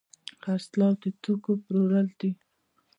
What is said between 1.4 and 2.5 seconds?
پلورل دي.